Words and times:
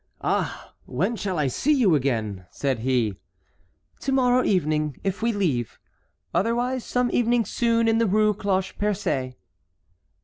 "Ah! 0.23 0.73
when 0.85 1.15
shall 1.15 1.37
I 1.37 1.45
see 1.45 1.73
you 1.73 1.93
again?" 1.93 2.47
said 2.49 2.79
he. 2.79 3.19
"To 3.99 4.11
morrow 4.11 4.43
evening, 4.43 4.99
if 5.03 5.21
we 5.21 5.31
leave. 5.31 5.77
Otherwise 6.33 6.83
some 6.83 7.11
evening 7.13 7.45
soon 7.45 7.87
in 7.87 7.99
the 7.99 8.07
Rue 8.07 8.33
Cloche 8.33 8.73
Percée." 8.79 9.35